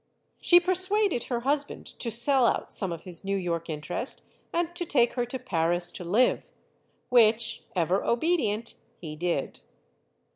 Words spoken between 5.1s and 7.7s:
her to Paris to live. Which,